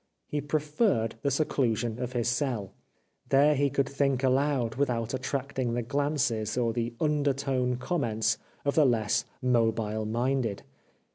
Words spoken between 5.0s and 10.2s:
attracting the glances or the undertone comments of the less mobile